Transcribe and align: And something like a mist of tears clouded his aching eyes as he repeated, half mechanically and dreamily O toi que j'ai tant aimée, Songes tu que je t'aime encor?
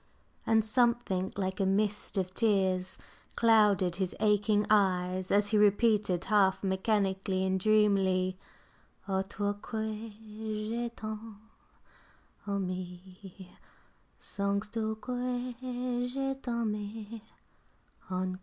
And 0.47 0.65
something 0.65 1.31
like 1.37 1.59
a 1.59 1.65
mist 1.67 2.17
of 2.17 2.33
tears 2.33 2.97
clouded 3.35 3.97
his 3.97 4.15
aching 4.19 4.65
eyes 4.67 5.29
as 5.29 5.49
he 5.49 5.59
repeated, 5.59 6.23
half 6.23 6.63
mechanically 6.63 7.45
and 7.45 7.59
dreamily 7.59 8.35
O 9.07 9.21
toi 9.21 9.53
que 9.61 10.09
j'ai 10.09 10.89
tant 10.95 11.37
aimée, 12.47 13.49
Songes 14.19 14.69
tu 14.73 14.95
que 14.99 15.53
je 16.07 16.33
t'aime 16.41 17.21
encor? 18.09 18.39